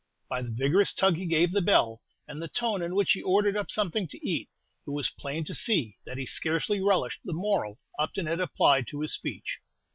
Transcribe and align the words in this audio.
By 0.27 0.41
the 0.41 0.49
vigorous 0.49 0.95
tug 0.95 1.15
he 1.17 1.27
gave 1.27 1.51
the 1.51 1.61
bell, 1.61 2.01
and 2.27 2.41
the 2.41 2.47
tone 2.47 2.81
in 2.81 2.95
which 2.95 3.11
he 3.11 3.21
ordered 3.21 3.55
up 3.55 3.69
something 3.69 4.07
to 4.07 4.27
eat, 4.27 4.49
it 4.87 4.89
was 4.89 5.11
plain 5.11 5.43
to 5.43 5.53
see 5.53 5.99
that 6.07 6.17
he 6.17 6.25
scarcely 6.25 6.81
relished 6.81 7.19
the 7.23 7.33
moral 7.33 7.79
Upton 7.99 8.25
had 8.25 8.39
applied 8.39 8.87
to 8.87 9.01
his 9.01 9.13
speech. 9.13 9.59